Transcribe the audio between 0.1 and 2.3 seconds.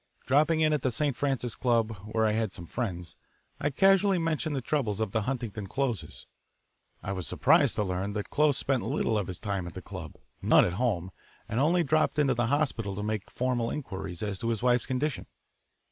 Dropping in at the St. Francis Club, where